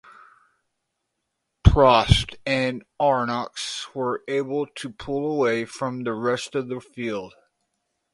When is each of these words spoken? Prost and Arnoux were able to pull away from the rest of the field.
Prost 1.63 2.33
and 2.43 2.83
Arnoux 2.99 3.85
were 3.93 4.23
able 4.27 4.65
to 4.65 4.89
pull 4.89 5.31
away 5.31 5.63
from 5.63 6.05
the 6.05 6.13
rest 6.15 6.55
of 6.55 6.69
the 6.69 6.79
field. 6.79 7.35